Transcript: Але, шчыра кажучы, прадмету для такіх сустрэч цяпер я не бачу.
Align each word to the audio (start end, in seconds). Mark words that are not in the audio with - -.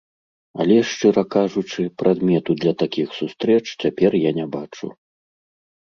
Але, 0.63 0.77
шчыра 0.91 1.23
кажучы, 1.35 1.81
прадмету 2.03 2.51
для 2.65 2.73
такіх 2.83 3.07
сустрэч 3.21 3.63
цяпер 3.81 4.11
я 4.29 4.37
не 4.43 4.53
бачу. 4.61 4.87